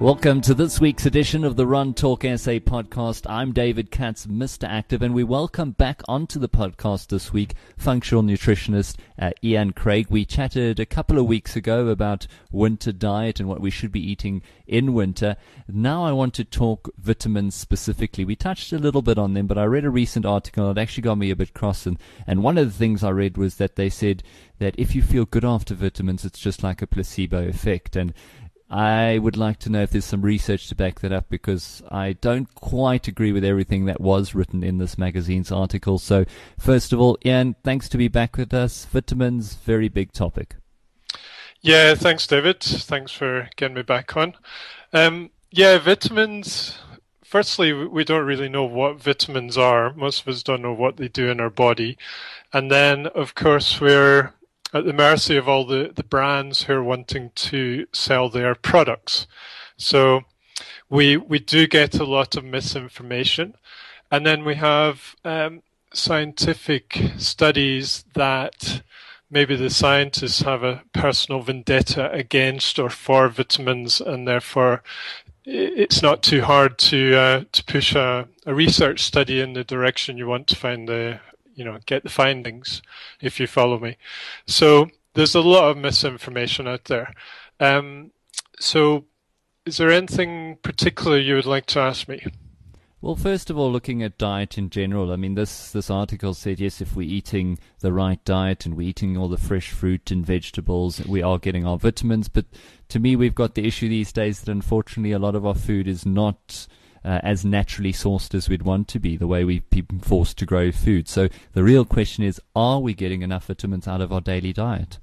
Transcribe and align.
Welcome 0.00 0.42
to 0.42 0.54
this 0.54 0.80
week's 0.80 1.06
edition 1.06 1.42
of 1.42 1.56
the 1.56 1.66
Run 1.66 1.92
Talk 1.92 2.22
SA 2.22 2.60
podcast. 2.60 3.28
I'm 3.28 3.52
David 3.52 3.90
Katz, 3.90 4.28
Mr. 4.28 4.62
Active, 4.68 5.02
and 5.02 5.12
we 5.12 5.24
welcome 5.24 5.72
back 5.72 6.02
onto 6.06 6.38
the 6.38 6.48
podcast 6.48 7.08
this 7.08 7.32
week 7.32 7.54
functional 7.76 8.22
nutritionist 8.22 8.94
uh, 9.18 9.32
Ian 9.42 9.72
Craig. 9.72 10.06
We 10.08 10.24
chatted 10.24 10.78
a 10.78 10.86
couple 10.86 11.18
of 11.18 11.26
weeks 11.26 11.56
ago 11.56 11.88
about 11.88 12.28
winter 12.52 12.92
diet 12.92 13.40
and 13.40 13.48
what 13.48 13.60
we 13.60 13.70
should 13.70 13.90
be 13.90 14.08
eating 14.08 14.40
in 14.68 14.94
winter. 14.94 15.36
Now 15.66 16.04
I 16.04 16.12
want 16.12 16.32
to 16.34 16.44
talk 16.44 16.88
vitamins 16.96 17.56
specifically. 17.56 18.24
We 18.24 18.36
touched 18.36 18.72
a 18.72 18.78
little 18.78 19.02
bit 19.02 19.18
on 19.18 19.34
them, 19.34 19.48
but 19.48 19.58
I 19.58 19.64
read 19.64 19.84
a 19.84 19.90
recent 19.90 20.24
article 20.24 20.72
that 20.72 20.80
actually 20.80 21.02
got 21.02 21.18
me 21.18 21.32
a 21.32 21.36
bit 21.36 21.54
cross, 21.54 21.86
and, 21.86 21.98
and 22.24 22.44
one 22.44 22.56
of 22.56 22.66
the 22.66 22.78
things 22.78 23.02
I 23.02 23.10
read 23.10 23.36
was 23.36 23.56
that 23.56 23.74
they 23.74 23.90
said 23.90 24.22
that 24.60 24.76
if 24.78 24.94
you 24.94 25.02
feel 25.02 25.24
good 25.24 25.44
after 25.44 25.74
vitamins, 25.74 26.24
it's 26.24 26.38
just 26.38 26.62
like 26.62 26.82
a 26.82 26.86
placebo 26.86 27.48
effect. 27.48 27.96
And 27.96 28.12
I 28.70 29.18
would 29.18 29.36
like 29.36 29.58
to 29.60 29.70
know 29.70 29.82
if 29.82 29.90
there's 29.90 30.04
some 30.04 30.20
research 30.20 30.68
to 30.68 30.74
back 30.74 31.00
that 31.00 31.12
up 31.12 31.30
because 31.30 31.82
I 31.90 32.12
don't 32.12 32.54
quite 32.54 33.08
agree 33.08 33.32
with 33.32 33.44
everything 33.44 33.86
that 33.86 34.00
was 34.00 34.34
written 34.34 34.62
in 34.62 34.76
this 34.76 34.98
magazine's 34.98 35.50
article. 35.50 35.98
So, 35.98 36.26
first 36.58 36.92
of 36.92 37.00
all, 37.00 37.16
Ian, 37.24 37.56
thanks 37.64 37.88
to 37.88 37.98
be 37.98 38.08
back 38.08 38.36
with 38.36 38.52
us. 38.52 38.84
Vitamins, 38.84 39.54
very 39.54 39.88
big 39.88 40.12
topic. 40.12 40.56
Yeah, 41.62 41.94
thanks, 41.94 42.26
David. 42.26 42.60
Thanks 42.60 43.12
for 43.12 43.48
getting 43.56 43.74
me 43.76 43.82
back 43.82 44.16
on. 44.16 44.34
Um, 44.92 45.30
yeah, 45.50 45.78
vitamins. 45.78 46.78
Firstly, 47.24 47.72
we 47.72 48.04
don't 48.04 48.26
really 48.26 48.48
know 48.48 48.64
what 48.64 49.00
vitamins 49.00 49.58
are. 49.58 49.92
Most 49.94 50.22
of 50.22 50.28
us 50.28 50.42
don't 50.42 50.62
know 50.62 50.72
what 50.72 50.98
they 50.98 51.08
do 51.08 51.28
in 51.28 51.40
our 51.40 51.50
body. 51.50 51.98
And 52.52 52.70
then, 52.70 53.06
of 53.08 53.34
course, 53.34 53.80
we're 53.80 54.32
at 54.72 54.84
the 54.84 54.92
mercy 54.92 55.36
of 55.36 55.48
all 55.48 55.66
the, 55.66 55.92
the 55.94 56.04
brands 56.04 56.64
who 56.64 56.74
are 56.74 56.82
wanting 56.82 57.30
to 57.34 57.86
sell 57.92 58.28
their 58.28 58.54
products. 58.54 59.26
So 59.76 60.22
we 60.90 61.16
we 61.16 61.38
do 61.38 61.66
get 61.66 61.98
a 61.98 62.04
lot 62.04 62.36
of 62.36 62.44
misinformation, 62.44 63.54
and 64.10 64.26
then 64.26 64.44
we 64.44 64.56
have 64.56 65.16
um, 65.24 65.62
scientific 65.92 67.00
studies 67.18 68.04
that 68.14 68.82
maybe 69.30 69.56
the 69.56 69.70
scientists 69.70 70.42
have 70.42 70.62
a 70.62 70.82
personal 70.92 71.42
vendetta 71.42 72.10
against 72.12 72.78
or 72.78 72.90
for 72.90 73.28
vitamins, 73.28 74.00
and 74.00 74.26
therefore 74.26 74.82
it's 75.44 76.02
not 76.02 76.22
too 76.22 76.42
hard 76.42 76.78
to 76.78 77.14
uh, 77.14 77.44
to 77.52 77.64
push 77.64 77.94
a, 77.94 78.28
a 78.46 78.54
research 78.54 79.02
study 79.02 79.40
in 79.40 79.52
the 79.54 79.64
direction 79.64 80.18
you 80.18 80.26
want 80.26 80.46
to 80.48 80.56
find 80.56 80.88
the 80.88 81.20
you 81.58 81.64
know 81.64 81.78
get 81.86 82.04
the 82.04 82.08
findings 82.08 82.80
if 83.20 83.40
you 83.40 83.46
follow 83.46 83.78
me. 83.78 83.96
So 84.46 84.88
there's 85.14 85.34
a 85.34 85.40
lot 85.40 85.70
of 85.70 85.76
misinformation 85.76 86.68
out 86.68 86.84
there. 86.84 87.12
Um, 87.58 88.12
so 88.60 89.04
is 89.66 89.76
there 89.76 89.90
anything 89.90 90.56
particular 90.62 91.18
you 91.18 91.34
would 91.34 91.46
like 91.46 91.66
to 91.66 91.80
ask 91.80 92.08
me? 92.08 92.24
Well, 93.00 93.14
first 93.14 93.48
of 93.48 93.56
all, 93.56 93.70
looking 93.70 94.02
at 94.02 94.18
diet 94.18 94.58
in 94.58 94.70
general, 94.70 95.12
I 95.12 95.16
mean, 95.16 95.34
this, 95.34 95.70
this 95.70 95.88
article 95.88 96.34
said, 96.34 96.58
yes, 96.58 96.80
if 96.80 96.96
we're 96.96 97.08
eating 97.08 97.58
the 97.78 97.92
right 97.92 98.22
diet 98.24 98.66
and 98.66 98.76
we're 98.76 98.88
eating 98.88 99.16
all 99.16 99.28
the 99.28 99.36
fresh 99.36 99.70
fruit 99.70 100.10
and 100.10 100.26
vegetables, 100.26 101.06
we 101.06 101.22
are 101.22 101.38
getting 101.38 101.64
our 101.64 101.78
vitamins. 101.78 102.28
But 102.28 102.46
to 102.88 102.98
me, 102.98 103.14
we've 103.14 103.36
got 103.36 103.54
the 103.54 103.68
issue 103.68 103.88
these 103.88 104.12
days 104.12 104.40
that 104.40 104.50
unfortunately 104.50 105.12
a 105.12 105.20
lot 105.20 105.36
of 105.36 105.46
our 105.46 105.54
food 105.54 105.86
is 105.86 106.04
not 106.04 106.66
uh, 107.04 107.20
as 107.22 107.44
naturally 107.44 107.92
sourced 107.92 108.34
as 108.34 108.48
we'd 108.48 108.62
want 108.62 108.88
to 108.88 108.98
be, 108.98 109.16
the 109.16 109.26
way 109.26 109.44
we've 109.44 109.68
been 109.70 110.00
forced 110.00 110.38
to 110.38 110.46
grow 110.46 110.70
food. 110.70 111.08
So 111.08 111.28
the 111.52 111.64
real 111.64 111.84
question 111.84 112.24
is, 112.24 112.40
are 112.54 112.80
we 112.80 112.94
getting 112.94 113.22
enough 113.22 113.46
vitamins 113.46 113.88
out 113.88 114.00
of 114.00 114.12
our 114.12 114.20
daily 114.20 114.52
diet? 114.52 114.98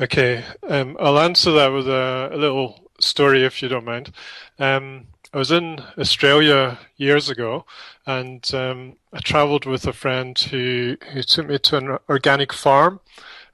Okay, 0.00 0.44
um, 0.68 0.96
I'll 1.00 1.18
answer 1.18 1.50
that 1.52 1.68
with 1.68 1.88
a, 1.88 2.30
a, 2.32 2.36
little 2.36 2.90
story 3.00 3.44
if 3.44 3.62
you 3.62 3.68
don't 3.68 3.84
mind. 3.84 4.12
Um, 4.58 5.08
I 5.32 5.38
was 5.38 5.50
in 5.50 5.80
Australia 5.98 6.78
years 6.96 7.28
ago, 7.28 7.66
and 8.06 8.48
um, 8.54 8.96
I 9.12 9.18
travelled 9.18 9.66
with 9.66 9.86
a 9.86 9.92
friend 9.92 10.38
who 10.38 10.96
who 11.12 11.22
took 11.22 11.48
me 11.48 11.58
to 11.58 11.76
an 11.76 11.98
organic 12.08 12.52
farm, 12.52 13.00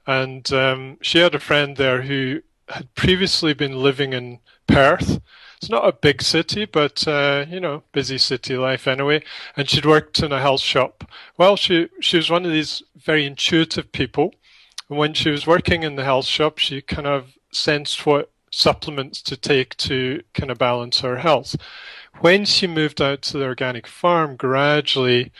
and 0.05 0.51
um, 0.53 0.97
she 1.01 1.19
had 1.19 1.33
a 1.33 1.39
friend 1.39 1.77
there 1.77 2.03
who 2.03 2.41
had 2.69 2.93
previously 2.95 3.53
been 3.53 3.81
living 3.81 4.13
in 4.13 4.39
Perth, 4.67 5.21
it's 5.61 5.69
not 5.69 5.87
a 5.87 5.91
big 5.91 6.23
city, 6.23 6.65
but 6.65 7.07
uh, 7.07 7.45
you 7.47 7.59
know, 7.59 7.83
busy 7.91 8.17
city 8.17 8.57
life 8.57 8.87
anyway. 8.87 9.23
And 9.55 9.69
she'd 9.69 9.85
worked 9.85 10.19
in 10.19 10.31
a 10.31 10.41
health 10.41 10.61
shop. 10.61 11.03
Well, 11.37 11.55
she 11.55 11.87
she 11.99 12.17
was 12.17 12.31
one 12.31 12.45
of 12.45 12.51
these 12.51 12.81
very 12.95 13.27
intuitive 13.27 13.91
people. 13.91 14.33
And 14.89 14.97
when 14.97 15.13
she 15.13 15.29
was 15.29 15.45
working 15.45 15.83
in 15.83 15.97
the 15.97 16.03
health 16.03 16.25
shop, 16.25 16.57
she 16.57 16.81
kind 16.81 17.05
of 17.05 17.33
sensed 17.51 18.07
what 18.07 18.31
supplements 18.51 19.21
to 19.21 19.37
take 19.37 19.77
to 19.77 20.23
kind 20.33 20.49
of 20.49 20.57
balance 20.57 21.01
her 21.01 21.17
health. 21.17 21.55
When 22.21 22.43
she 22.43 22.65
moved 22.65 22.99
out 22.99 23.21
to 23.23 23.37
the 23.37 23.45
organic 23.45 23.85
farm, 23.85 24.37
gradually, 24.37 25.31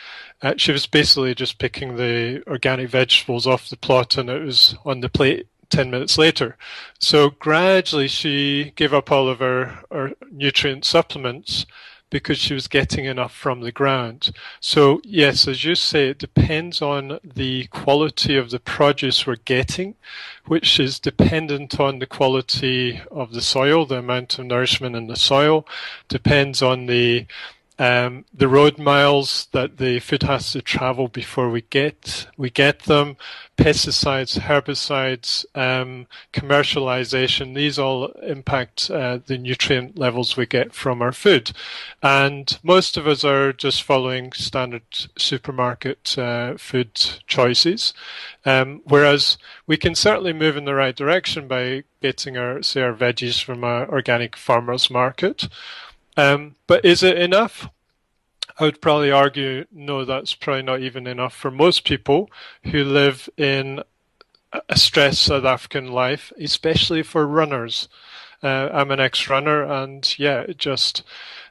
uh, 0.44 0.54
she 0.56 0.72
was 0.72 0.86
basically 0.86 1.34
just 1.34 1.58
picking 1.58 1.96
the 1.96 2.44
organic 2.48 2.90
vegetables 2.90 3.48
off 3.48 3.70
the 3.70 3.76
plot, 3.76 4.18
and 4.18 4.30
it 4.30 4.46
was 4.46 4.76
on 4.86 5.00
the 5.00 5.10
plate 5.10 5.48
10 5.72 5.90
minutes 5.90 6.18
later. 6.18 6.58
So 7.00 7.32
gradually 7.32 8.08
she 8.08 8.74
gave 8.76 8.94
up 8.94 9.12
all 9.12 9.28
of 9.28 9.40
her, 9.40 9.80
her 9.92 10.12
nutrient 10.32 10.86
supplements 10.86 11.66
because 12.12 12.38
she 12.38 12.54
was 12.54 12.68
getting 12.68 13.06
enough 13.06 13.34
from 13.34 13.62
the 13.62 13.72
ground. 13.72 14.32
So, 14.60 15.02
yes, 15.04 15.48
as 15.48 15.64
you 15.64 15.74
say, 15.74 16.10
it 16.10 16.20
depends 16.20 16.82
on 16.82 17.20
the 17.24 17.66
quality 17.68 18.36
of 18.36 18.52
the 18.52 18.60
produce 18.60 19.26
we're 19.26 19.38
getting, 19.38 19.96
which 20.46 20.80
is 20.80 21.00
dependent 21.00 21.80
on 21.80 22.00
the 22.00 22.06
quality 22.06 23.02
of 23.10 23.32
the 23.32 23.42
soil, 23.42 23.86
the 23.86 24.00
amount 24.00 24.38
of 24.38 24.46
nourishment 24.46 24.96
in 24.96 25.08
the 25.08 25.16
soil, 25.16 25.66
depends 26.10 26.62
on 26.62 26.86
the 26.86 27.26
um, 27.82 28.26
the 28.32 28.48
road 28.48 28.78
miles 28.78 29.48
that 29.54 29.78
the 29.78 30.00
food 30.00 30.22
has 30.22 30.52
to 30.52 30.62
travel 30.62 31.08
before 31.08 31.50
we 31.50 31.62
get 31.62 32.28
we 32.38 32.52
get 32.52 32.84
them, 32.84 33.18
pesticides, 33.58 34.38
herbicides, 34.40 35.46
um, 35.56 36.06
commercialization. 36.32 37.56
These 37.56 37.80
all 37.80 38.06
impact 38.22 38.92
uh, 38.92 39.18
the 39.26 39.40
nutrient 39.40 39.98
levels 39.98 40.38
we 40.38 40.46
get 40.46 40.76
from 40.76 41.02
our 41.02 41.12
food, 41.12 41.54
and 42.04 42.56
most 42.62 42.98
of 42.98 43.08
us 43.08 43.24
are 43.24 43.52
just 43.52 43.82
following 43.82 44.32
standard 44.34 44.84
supermarket 45.18 46.20
uh, 46.20 46.58
food 46.58 46.94
choices. 47.26 47.96
Um, 48.46 48.82
whereas 48.84 49.40
we 49.66 49.78
can 49.78 49.96
certainly 49.96 50.34
move 50.34 50.56
in 50.56 50.66
the 50.66 50.76
right 50.76 50.96
direction 50.96 51.48
by 51.48 51.86
getting 52.00 52.38
our 52.38 52.62
say 52.62 52.84
our 52.84 52.94
veggies 52.94 53.44
from 53.44 53.64
an 53.64 53.90
organic 53.90 54.36
farmers 54.36 54.92
market. 54.92 55.48
Um, 56.18 56.56
but 56.68 56.84
is 56.86 57.04
it 57.04 57.18
enough? 57.18 57.70
I 58.60 58.66
would 58.66 58.82
probably 58.82 59.12
argue 59.12 59.66
no, 59.72 60.06
that's 60.06 60.36
probably 60.36 60.64
not 60.64 60.82
even 60.82 61.08
enough 61.08 61.34
for 61.36 61.50
most 61.50 61.84
people 61.84 62.30
who 62.66 62.84
live 62.84 63.30
in 63.38 63.82
a 64.70 64.78
stressed 64.78 65.22
South 65.22 65.46
African 65.46 65.88
life, 65.88 66.32
especially 66.40 67.04
for 67.04 67.26
runners. 67.26 67.88
Uh, 68.44 68.70
I'm 68.74 68.92
an 68.92 69.00
ex-runner, 69.00 69.64
and 69.64 70.18
yeah, 70.20 70.48
just 70.58 71.04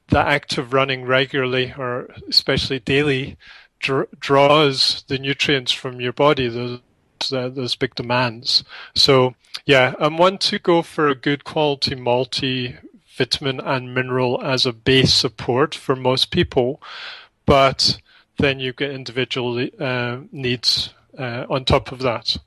the 0.08 0.18
act 0.18 0.58
of 0.58 0.72
running 0.72 1.04
regularly, 1.04 1.72
or 1.78 2.08
especially 2.28 2.80
daily, 2.80 3.36
dr- 3.78 4.08
draws 4.18 5.04
the 5.08 5.18
nutrients 5.18 5.72
from 5.72 6.00
your 6.00 6.12
body. 6.12 6.48
Those 6.48 6.80
uh, 7.32 7.48
those 7.48 7.76
big 7.76 7.94
demands. 7.94 8.64
So 8.94 9.34
yeah, 9.66 9.94
I'm 9.98 10.16
one 10.18 10.38
to 10.38 10.58
go 10.58 10.82
for 10.82 11.08
a 11.08 11.14
good 11.14 11.44
quality 11.44 11.94
multi 11.94 12.76
vitamin 13.20 13.60
and 13.60 13.94
mineral 13.94 14.40
as 14.42 14.64
a 14.64 14.72
base 14.72 15.12
support 15.12 15.74
for 15.74 15.94
most 15.94 16.30
people, 16.30 16.80
but 17.44 18.00
then 18.38 18.60
you 18.60 18.72
get 18.72 18.92
individual 18.92 19.68
uh, 19.78 20.20
needs 20.32 20.94
uh, 21.18 21.44
on 21.50 21.66
top 21.66 21.92
of 21.92 21.98
that. 21.98 22.38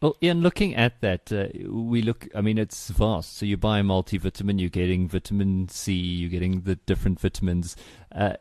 Well, 0.00 0.16
Ian, 0.22 0.40
looking 0.40 0.74
at 0.74 1.00
that, 1.02 1.30
uh, 1.30 1.48
we 1.68 2.00
look. 2.00 2.26
I 2.34 2.40
mean, 2.40 2.58
it's 2.58 2.88
vast. 2.88 3.36
So 3.36 3.46
you 3.46 3.58
buy 3.58 3.80
a 3.80 3.82
multivitamin, 3.82 4.60
you're 4.60 4.70
getting 4.70 5.08
vitamin 5.08 5.68
C, 5.68 5.92
you're 5.92 6.30
getting 6.30 6.62
the 6.62 6.76
different 6.76 7.20
vitamins, 7.20 7.76
uh, 8.14 8.36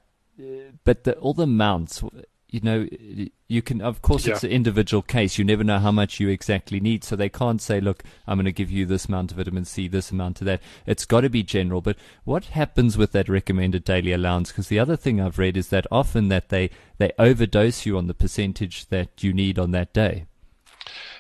but 0.86 1.04
the, 1.04 1.16
all 1.20 1.34
the 1.34 1.44
amounts 1.44 2.02
you 2.54 2.60
know, 2.62 2.88
you 3.48 3.64
can, 3.64 3.82
of 3.82 4.04
course, 4.04 4.28
yeah. 4.28 4.34
it's 4.34 4.44
an 4.44 4.52
individual 4.52 5.02
case. 5.02 5.40
You 5.40 5.44
never 5.44 5.64
know 5.64 5.80
how 5.80 5.92
much 5.92 6.20
you 6.20 6.30
exactly 6.30 6.80
need. 6.80 7.04
So 7.04 7.16
they 7.16 7.28
can't 7.28 7.60
say, 7.60 7.82
look, 7.82 8.04
I'm 8.28 8.38
going 8.38 8.46
to 8.46 8.52
give 8.52 8.70
you 8.70 8.86
this 8.86 9.06
amount 9.06 9.32
of 9.32 9.38
vitamin 9.38 9.66
C, 9.66 9.88
this 9.88 10.12
amount 10.12 10.40
of 10.40 10.46
that. 10.46 10.62
It's 10.86 11.04
got 11.04 11.22
to 11.22 11.30
be 11.30 11.42
general. 11.42 11.82
But 11.82 11.98
what 12.26 12.46
happens 12.46 12.96
with 12.96 13.12
that 13.14 13.28
recommended 13.28 13.84
daily 13.84 14.12
allowance? 14.12 14.52
Because 14.52 14.68
the 14.68 14.78
other 14.78 14.96
thing 14.96 15.20
I've 15.20 15.40
read 15.40 15.58
is 15.58 15.70
that 15.70 15.88
often 15.92 16.28
that 16.30 16.50
they, 16.50 16.70
they 17.00 17.12
overdose 17.18 17.88
you 17.88 17.98
on 17.98 18.06
the 18.06 18.14
percentage 18.14 18.86
that 18.90 19.24
you 19.24 19.34
need 19.34 19.58
on 19.58 19.72
that 19.72 19.92
day. 19.92 20.28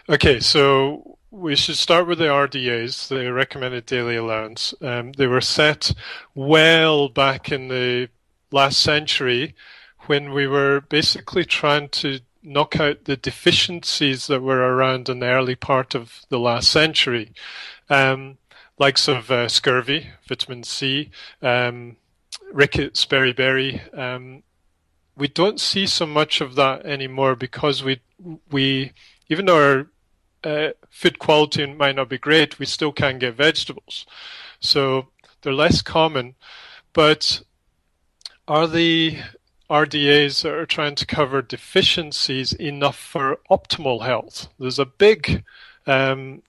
Okay, 0.07 0.39
so 0.39 1.18
we 1.31 1.56
should 1.56 1.77
start 1.77 2.06
with 2.06 2.19
the 2.19 2.25
RDAs, 2.25 3.07
the 3.07 3.33
recommended 3.33 3.88
daily 3.88 4.18
allowance. 4.18 4.75
Um, 4.83 5.13
they 5.13 5.25
were 5.25 5.41
set 5.41 5.95
well 6.35 7.09
back 7.09 7.51
in 7.51 7.69
the 7.69 8.09
last 8.51 8.80
century 8.81 9.56
when 10.08 10.34
we 10.34 10.48
were 10.48 10.82
basically 10.82 11.46
trying 11.46 11.90
to 11.90 12.20
knock 12.44 12.80
out 12.80 13.06
the 13.06 13.16
deficiencies 13.16 14.28
that 14.28 14.42
were 14.42 14.60
around 14.60 15.08
in 15.10 15.20
the 15.20 15.28
early 15.28 15.56
part 15.56 15.96
of 15.96 16.22
the 16.30 16.40
last 16.40 16.70
century. 16.70 17.32
Um, 17.90 18.38
likes 18.78 19.08
of 19.08 19.32
uh, 19.32 19.48
scurvy, 19.48 20.10
vitamin 20.28 20.64
C, 20.64 21.10
um, 21.42 21.98
rickets, 22.52 23.06
beriberi. 23.06 23.98
Um, 23.98 24.44
we 25.16 25.28
don't 25.28 25.60
see 25.60 25.86
so 25.86 26.06
much 26.06 26.42
of 26.42 26.56
that 26.56 26.86
anymore 26.86 27.36
because 27.36 27.84
we 27.84 28.02
we 28.50 28.94
even 29.30 29.46
though 29.46 29.58
our 29.64 29.88
uh, 30.44 30.72
food 30.90 31.20
quality 31.20 31.66
might 31.66 31.96
not 31.96 32.10
be 32.10 32.18
great, 32.18 32.60
we 32.60 32.66
still 32.66 32.92
can 32.92 33.20
get 33.20 33.36
vegetables. 33.36 34.06
So 34.60 35.08
they're 35.42 35.54
less 35.54 35.82
common, 35.82 36.36
but 36.94 37.42
are 38.48 38.68
the 38.68 39.18
RDAs 39.74 40.46
are 40.46 40.68
trying 40.68 40.94
to 40.94 41.06
cover 41.08 41.42
deficiencies 41.42 42.54
enough 42.54 42.96
for 42.96 43.40
optimal 43.50 44.06
health? 44.06 44.48
There's 44.60 44.78
a 44.78 44.86
big 44.86 45.44
um, 45.88 46.44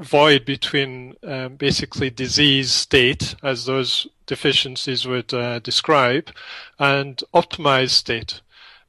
void 0.00 0.46
between 0.46 1.16
um, 1.22 1.56
basically 1.56 2.08
disease 2.08 2.72
state, 2.72 3.34
as 3.42 3.66
those 3.66 4.06
deficiencies 4.24 5.06
would 5.06 5.34
uh, 5.34 5.58
describe, 5.58 6.30
and 6.78 7.22
optimized 7.34 7.90
state. 7.90 8.40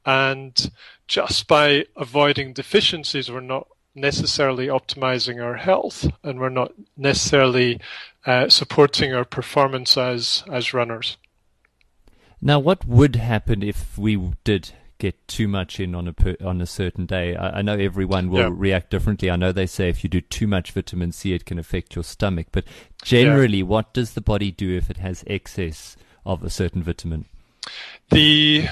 And 0.05 0.71
just 1.09 1.49
by 1.49 1.87
avoiding 1.97 2.53
deficiencies, 2.53 3.29
we're 3.29 3.41
not 3.41 3.67
necessarily 3.93 4.67
optimizing 4.67 5.43
our 5.43 5.55
health 5.55 6.07
and 6.23 6.39
we're 6.39 6.47
not 6.47 6.71
necessarily 6.95 7.81
uh, 8.25 8.47
supporting 8.47 9.13
our 9.13 9.25
performance 9.25 9.97
as, 9.97 10.45
as 10.49 10.73
runners. 10.73 11.17
Now, 12.41 12.59
what 12.59 12.85
would 12.85 13.15
happen 13.15 13.63
if 13.63 13.97
we 13.97 14.15
did 14.43 14.71
get 14.99 15.27
too 15.27 15.47
much 15.47 15.79
in 15.79 15.93
on 15.93 16.07
a 16.07 16.13
per, 16.13 16.35
on 16.43 16.61
a 16.61 16.65
certain 16.65 17.05
day. 17.05 17.35
I, 17.35 17.59
I 17.59 17.61
know 17.61 17.75
everyone 17.75 18.29
will 18.29 18.39
yeah. 18.39 18.49
react 18.51 18.89
differently. 18.89 19.29
I 19.29 19.35
know 19.35 19.51
they 19.51 19.67
say 19.67 19.89
if 19.89 20.03
you 20.03 20.09
do 20.09 20.21
too 20.21 20.47
much 20.47 20.71
vitamin 20.71 21.11
C, 21.11 21.33
it 21.33 21.45
can 21.45 21.59
affect 21.59 21.95
your 21.95 22.03
stomach. 22.03 22.47
But 22.51 22.65
generally, 23.03 23.59
yeah. 23.59 23.63
what 23.63 23.93
does 23.93 24.13
the 24.13 24.21
body 24.21 24.51
do 24.51 24.75
if 24.75 24.89
it 24.89 24.97
has 24.97 25.23
excess 25.27 25.95
of 26.25 26.43
a 26.43 26.49
certain 26.49 26.83
vitamin? 26.83 27.25
The 28.09 28.67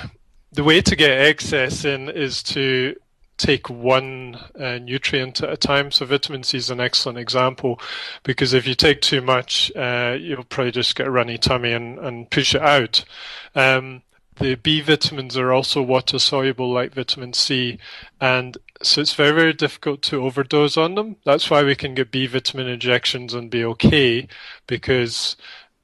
the 0.51 0.63
way 0.63 0.81
to 0.81 0.95
get 0.95 1.11
excess 1.11 1.83
in 1.83 2.09
is 2.09 2.41
to 2.43 2.95
take 3.37 3.69
one 3.69 4.37
uh, 4.59 4.77
nutrient 4.77 5.41
at 5.41 5.49
a 5.51 5.57
time. 5.57 5.91
So 5.91 6.05
vitamin 6.05 6.43
C 6.43 6.57
is 6.57 6.69
an 6.69 6.79
excellent 6.79 7.17
example 7.17 7.79
because 8.23 8.53
if 8.53 8.67
you 8.67 8.75
take 8.75 9.01
too 9.01 9.21
much, 9.21 9.71
uh, 9.75 10.17
you'll 10.19 10.43
probably 10.43 10.71
just 10.71 10.95
get 10.95 11.07
a 11.07 11.11
runny 11.11 11.37
tummy 11.37 11.73
and, 11.73 11.99
and 11.99 12.29
push 12.29 12.55
it 12.55 12.61
out. 12.61 13.03
Um, 13.53 14.03
the 14.37 14.55
B 14.55 14.81
vitamins 14.81 15.37
are 15.37 15.53
also 15.53 15.81
water 15.81 16.19
soluble 16.19 16.71
like 16.71 16.93
vitamin 16.93 17.31
C, 17.33 17.77
and 18.19 18.57
so 18.83 18.99
it's 18.99 19.13
very, 19.13 19.31
very 19.31 19.53
difficult 19.53 20.01
to 20.03 20.25
overdose 20.25 20.75
on 20.75 20.95
them. 20.95 21.15
That's 21.23 21.49
why 21.49 21.63
we 21.63 21.75
can 21.75 21.95
get 21.95 22.11
B 22.11 22.27
vitamin 22.27 22.67
injections 22.67 23.33
and 23.33 23.49
be 23.49 23.63
okay, 23.63 24.27
because 24.67 25.37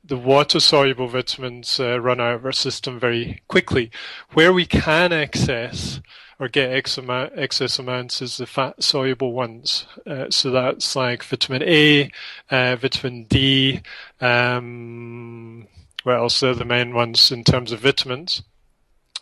the 0.04 0.18
water 0.18 0.60
soluble 0.60 1.08
vitamins 1.08 1.80
uh, 1.80 2.02
run 2.02 2.20
out 2.20 2.36
of 2.36 2.46
our 2.46 2.52
system 2.52 3.00
very 3.00 3.42
quickly. 3.48 3.90
Where 4.34 4.52
we 4.52 4.66
can 4.66 5.14
access 5.14 6.02
or 6.42 6.48
get 6.48 6.74
excess 6.74 7.78
amounts 7.78 8.20
is 8.20 8.38
the 8.38 8.48
fat 8.48 8.82
soluble 8.82 9.32
ones. 9.32 9.86
Uh, 10.08 10.26
so 10.32 10.50
that's 10.50 10.96
like 10.96 11.22
vitamin 11.22 11.62
A, 11.62 12.10
uh, 12.50 12.76
vitamin 12.78 13.26
D, 13.26 13.82
um, 14.20 15.68
what 16.02 16.16
else 16.16 16.42
are 16.42 16.56
the 16.56 16.66
main 16.66 16.96
ones 16.96 17.32
in 17.32 17.44
terms 17.44 17.72
of 17.72 17.82
vitamins. 17.82 18.42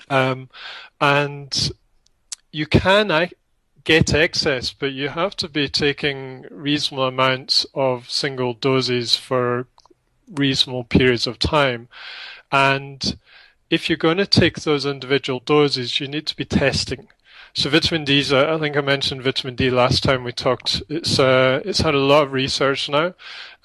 Um, 0.09 0.49
and 1.01 1.71
you 2.53 2.65
can 2.65 3.29
get 3.83 4.13
excess, 4.13 4.71
but 4.71 4.93
you 4.93 5.09
have 5.09 5.35
to 5.35 5.49
be 5.49 5.67
taking 5.67 6.45
reasonable 6.49 7.07
amounts 7.07 7.65
of 7.73 8.09
single 8.09 8.53
doses 8.53 9.17
for 9.17 9.67
reasonable 10.31 10.85
periods 10.85 11.27
of 11.27 11.37
time. 11.37 11.89
And 12.49 13.17
if 13.69 13.89
you're 13.89 13.97
going 13.97 14.17
to 14.17 14.25
take 14.25 14.61
those 14.61 14.85
individual 14.85 15.39
doses, 15.39 15.99
you 15.99 16.07
need 16.07 16.25
to 16.27 16.35
be 16.35 16.45
testing. 16.45 17.07
So 17.53 17.69
vitamin 17.69 18.03
D 18.03 18.19
is, 18.19 18.31
uh, 18.31 18.53
I 18.55 18.59
think 18.59 18.77
I 18.77 18.81
mentioned 18.81 19.23
vitamin 19.23 19.55
D 19.55 19.69
last 19.69 20.03
time 20.03 20.23
we 20.23 20.31
talked. 20.31 20.83
It's 20.87 21.17
uh, 21.19 21.61
it's 21.65 21.79
had 21.79 21.95
a 21.95 21.99
lot 21.99 22.23
of 22.23 22.31
research 22.31 22.89
now, 22.89 23.15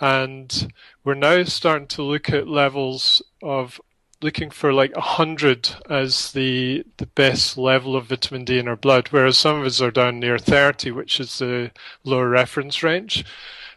and 0.00 0.72
we're 1.04 1.14
now 1.14 1.44
starting 1.44 1.88
to 1.88 2.02
look 2.02 2.30
at 2.30 2.48
levels 2.48 3.22
of 3.42 3.80
looking 4.22 4.48
for 4.48 4.72
like 4.72 4.94
100 4.96 5.76
as 5.90 6.32
the 6.32 6.84
the 6.96 7.06
best 7.06 7.58
level 7.58 7.94
of 7.94 8.06
vitamin 8.06 8.44
D 8.44 8.58
in 8.58 8.68
our 8.68 8.76
blood, 8.76 9.08
whereas 9.08 9.36
some 9.36 9.60
of 9.60 9.66
us 9.66 9.82
are 9.82 9.90
down 9.90 10.18
near 10.18 10.38
30, 10.38 10.90
which 10.92 11.20
is 11.20 11.38
the 11.38 11.70
lower 12.04 12.28
reference 12.28 12.82
range. 12.82 13.24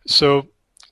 So 0.06 0.48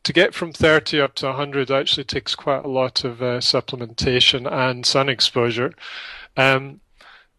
to 0.06 0.13
get 0.13 0.36
from 0.36 0.54
30 0.54 1.02
up 1.02 1.16
to 1.16 1.25
100 1.25 1.72
actually 1.72 2.04
takes 2.04 2.36
quite 2.36 2.63
a 2.63 2.69
lot 2.69 3.04
of 3.04 3.22
uh, 3.24 3.40
supplementation 3.40 4.50
and 4.50 4.86
sun 4.86 5.10
exposure. 5.10 5.74
Um, 6.38 6.80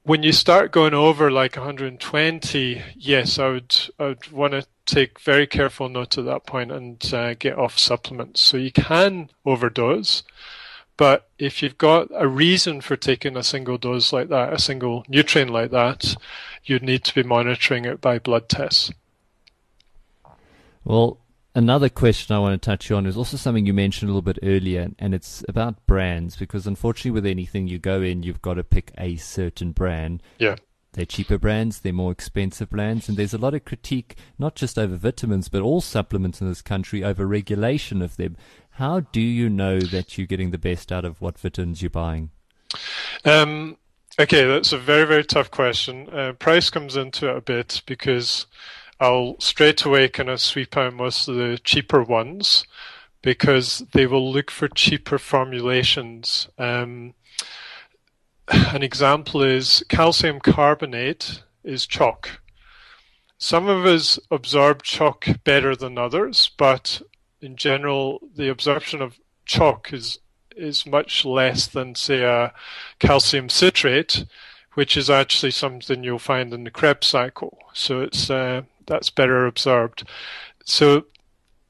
when 0.02 0.24
you 0.24 0.32
start 0.32 0.72
going 0.72 0.92
over 0.92 1.30
like 1.30 1.56
120, 1.56 2.82
yes, 2.96 3.38
I 3.38 3.48
would 3.48 3.76
I 3.98 4.04
would 4.04 4.32
want 4.32 4.52
to 4.52 4.66
take 4.84 5.20
very 5.20 5.46
careful 5.46 5.88
note 5.88 6.18
at 6.18 6.24
that 6.24 6.44
point 6.44 6.72
and 6.72 7.14
uh, 7.14 7.34
get 7.34 7.56
off 7.56 7.78
supplements. 7.78 8.40
So 8.40 8.56
you 8.56 8.72
can 8.72 9.30
overdose, 9.44 10.24
but 10.96 11.28
if 11.38 11.62
you've 11.62 11.78
got 11.78 12.08
a 12.14 12.26
reason 12.26 12.80
for 12.80 12.96
taking 12.96 13.36
a 13.36 13.44
single 13.44 13.78
dose 13.78 14.12
like 14.12 14.28
that, 14.28 14.52
a 14.52 14.58
single 14.58 15.04
nutrient 15.08 15.52
like 15.52 15.70
that, 15.70 16.16
you'd 16.64 16.82
need 16.82 17.04
to 17.04 17.14
be 17.14 17.22
monitoring 17.22 17.84
it 17.84 18.00
by 18.00 18.18
blood 18.18 18.48
tests. 18.48 18.92
Well, 20.84 21.18
Another 21.56 21.88
question 21.88 22.36
I 22.36 22.38
want 22.38 22.60
to 22.60 22.66
touch 22.66 22.90
on 22.90 23.06
is 23.06 23.16
also 23.16 23.38
something 23.38 23.64
you 23.64 23.72
mentioned 23.72 24.10
a 24.10 24.12
little 24.12 24.20
bit 24.20 24.38
earlier, 24.42 24.90
and 24.98 25.14
it's 25.14 25.42
about 25.48 25.86
brands. 25.86 26.36
Because 26.36 26.66
unfortunately, 26.66 27.12
with 27.12 27.24
anything 27.24 27.66
you 27.66 27.78
go 27.78 28.02
in, 28.02 28.22
you've 28.22 28.42
got 28.42 28.54
to 28.54 28.62
pick 28.62 28.92
a 28.98 29.16
certain 29.16 29.72
brand. 29.72 30.22
Yeah. 30.38 30.56
They're 30.92 31.06
cheaper 31.06 31.38
brands, 31.38 31.80
they're 31.80 31.94
more 31.94 32.12
expensive 32.12 32.68
brands, 32.68 33.08
and 33.08 33.16
there's 33.16 33.32
a 33.32 33.38
lot 33.38 33.54
of 33.54 33.64
critique, 33.64 34.16
not 34.38 34.54
just 34.54 34.78
over 34.78 34.96
vitamins, 34.96 35.48
but 35.48 35.62
all 35.62 35.80
supplements 35.80 36.42
in 36.42 36.48
this 36.48 36.60
country 36.60 37.02
over 37.02 37.26
regulation 37.26 38.02
of 38.02 38.18
them. 38.18 38.36
How 38.72 39.00
do 39.00 39.22
you 39.22 39.48
know 39.48 39.80
that 39.80 40.18
you're 40.18 40.26
getting 40.26 40.50
the 40.50 40.58
best 40.58 40.92
out 40.92 41.06
of 41.06 41.22
what 41.22 41.38
vitamins 41.38 41.80
you're 41.80 41.88
buying? 41.88 42.32
Um, 43.24 43.78
okay, 44.20 44.44
that's 44.44 44.72
a 44.72 44.78
very, 44.78 45.06
very 45.06 45.24
tough 45.24 45.50
question. 45.50 46.10
Uh, 46.10 46.34
price 46.34 46.68
comes 46.68 46.96
into 46.96 47.30
it 47.30 47.36
a 47.38 47.40
bit 47.40 47.80
because 47.86 48.44
I'll 48.98 49.38
straight 49.40 49.84
away 49.84 50.08
kind 50.08 50.30
of 50.30 50.40
sweep 50.40 50.76
out 50.76 50.94
most 50.94 51.28
of 51.28 51.36
the 51.36 51.58
cheaper 51.62 52.02
ones 52.02 52.64
because 53.22 53.84
they 53.92 54.06
will 54.06 54.32
look 54.32 54.50
for 54.50 54.68
cheaper 54.68 55.18
formulations. 55.18 56.48
Um, 56.58 57.14
an 58.48 58.82
example 58.82 59.42
is 59.42 59.84
calcium 59.88 60.40
carbonate 60.40 61.42
is 61.64 61.86
chalk. 61.86 62.40
Some 63.38 63.68
of 63.68 63.84
us 63.84 64.18
absorb 64.30 64.82
chalk 64.82 65.26
better 65.44 65.76
than 65.76 65.98
others, 65.98 66.50
but 66.56 67.02
in 67.42 67.56
general, 67.56 68.20
the 68.34 68.48
absorption 68.48 69.02
of 69.02 69.18
chalk 69.44 69.92
is 69.92 70.18
is 70.56 70.86
much 70.86 71.22
less 71.24 71.66
than, 71.66 71.94
say, 71.94 72.22
a 72.22 72.50
calcium 72.98 73.50
citrate, 73.50 74.24
which 74.72 74.96
is 74.96 75.10
actually 75.10 75.50
something 75.50 76.02
you'll 76.02 76.18
find 76.18 76.54
in 76.54 76.64
the 76.64 76.70
Krebs 76.70 77.08
cycle. 77.08 77.58
So 77.74 78.00
it's 78.00 78.30
uh, 78.30 78.62
that's 78.86 79.10
better 79.10 79.46
absorbed. 79.46 80.04
So 80.64 81.06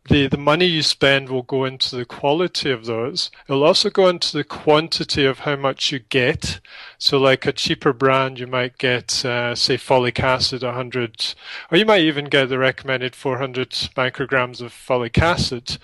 the, 0.09 0.29
the 0.29 0.39
money 0.39 0.67
you 0.67 0.83
spend 0.83 1.29
will 1.29 1.43
go 1.43 1.65
into 1.65 1.97
the 1.97 2.05
quality 2.05 2.71
of 2.71 2.87
those. 2.87 3.31
It'll 3.49 3.65
also 3.65 3.91
go 3.91 4.09
into 4.09 4.37
the 4.37 4.45
quantity 4.45 5.25
of 5.25 5.41
how 5.41 5.57
much 5.57 5.91
you 5.91 5.99
get. 5.99 6.61
So, 6.99 7.19
like 7.19 7.47
a 7.47 7.53
cheaper 7.53 7.93
brand, 7.93 8.39
you 8.39 8.47
might 8.47 8.79
get, 8.79 9.25
uh, 9.25 9.55
say, 9.55 9.77
folic 9.77 10.21
acid 10.21 10.63
100, 10.63 11.35
or 11.71 11.79
you 11.79 11.85
might 11.85 12.03
even 12.03 12.27
get 12.27 12.49
the 12.49 12.59
recommended 12.59 13.17
400 13.17 13.71
micrograms 13.71 14.61
of 14.61 14.73
folic 14.73 15.19
acid. 15.19 15.79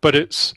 But 0.00 0.14
it's 0.14 0.54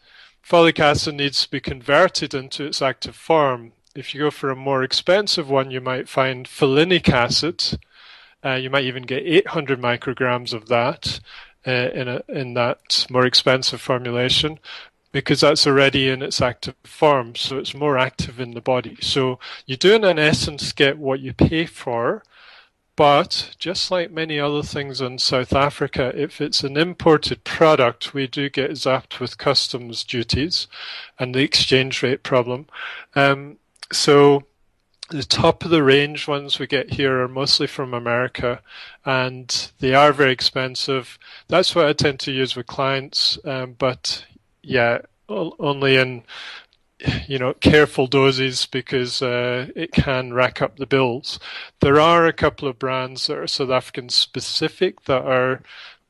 folic 0.47 0.79
acid 0.79 1.15
needs 1.15 1.43
to 1.43 1.51
be 1.51 1.59
converted 1.59 2.33
into 2.33 2.65
its 2.65 2.81
active 2.81 3.15
form. 3.15 3.73
If 3.95 4.13
you 4.13 4.21
go 4.21 4.31
for 4.31 4.49
a 4.49 4.55
more 4.55 4.83
expensive 4.83 5.49
one, 5.49 5.71
you 5.71 5.81
might 5.81 6.07
find 6.07 6.47
folinic 6.47 7.09
acid, 7.09 7.79
uh, 8.43 8.55
you 8.55 8.69
might 8.69 8.85
even 8.85 9.03
get 9.03 9.23
800 9.25 9.79
micrograms 9.79 10.53
of 10.53 10.67
that 10.67 11.19
uh, 11.67 11.71
in 11.71 12.07
a, 12.07 12.23
in 12.29 12.53
that 12.53 13.05
more 13.09 13.25
expensive 13.25 13.81
formulation 13.81 14.59
because 15.11 15.41
that's 15.41 15.65
already 15.65 16.09
in 16.09 16.21
its 16.21 16.41
active 16.41 16.75
form, 16.83 17.35
so 17.35 17.57
it's 17.57 17.73
more 17.73 17.97
active 17.97 18.39
in 18.39 18.51
the 18.51 18.61
body. 18.61 18.95
So 19.01 19.39
you 19.65 19.75
do, 19.75 19.95
in 19.95 20.19
essence, 20.19 20.71
get 20.71 20.97
what 20.99 21.19
you 21.19 21.33
pay 21.33 21.65
for. 21.65 22.23
But 22.95 23.55
just 23.57 23.91
like 23.91 24.11
many 24.11 24.41
other 24.41 24.61
things 24.61 24.99
in 24.99 25.19
South 25.19 25.53
Africa, 25.53 26.11
if 26.15 26.41
it's 26.41 26.65
an 26.65 26.75
imported 26.75 27.45
product, 27.45 28.13
we 28.13 28.27
do 28.27 28.49
get 28.49 28.71
zapped 28.71 29.21
with 29.21 29.37
customs 29.37 30.03
duties 30.03 30.67
and 31.17 31.33
the 31.33 31.39
exchange 31.39 32.03
rate 32.03 32.23
problem. 32.23 32.67
Um, 33.15 33.57
so 33.89 34.43
the 35.09 35.23
top 35.23 35.65
of 35.65 35.71
the 35.71 35.83
range 35.83 36.27
ones 36.27 36.59
we 36.59 36.67
get 36.67 36.93
here 36.93 37.21
are 37.21 37.27
mostly 37.27 37.67
from 37.67 37.93
America, 37.93 38.61
and 39.05 39.71
they 39.79 39.93
are 39.93 40.13
very 40.13 40.31
expensive. 40.31 41.17
That's 41.47 41.75
what 41.75 41.87
I 41.87 41.93
tend 41.93 42.19
to 42.21 42.31
use 42.31 42.55
with 42.55 42.67
clients. 42.67 43.37
Um, 43.43 43.75
but 43.77 44.25
yeah, 44.61 44.99
only 45.27 45.97
in 45.97 46.23
you 47.27 47.39
know 47.39 47.53
careful 47.53 48.07
doses 48.07 48.65
because 48.65 49.21
uh, 49.21 49.67
it 49.75 49.91
can 49.91 50.33
rack 50.33 50.61
up 50.61 50.77
the 50.77 50.85
bills. 50.85 51.39
There 51.81 51.99
are 51.99 52.25
a 52.25 52.33
couple 52.33 52.67
of 52.67 52.79
brands 52.79 53.27
that 53.27 53.37
are 53.37 53.47
South 53.47 53.69
African 53.71 54.09
specific 54.09 55.05
that 55.05 55.23
are 55.23 55.61